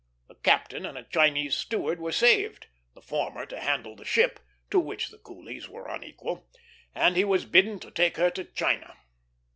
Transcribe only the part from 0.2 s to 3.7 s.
The captain and a Chinese steward were saved; the former to